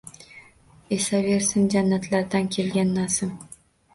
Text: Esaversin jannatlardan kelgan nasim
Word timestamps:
Esaversin 0.95 1.67
jannatlardan 1.75 2.49
kelgan 2.57 2.95
nasim 2.97 3.37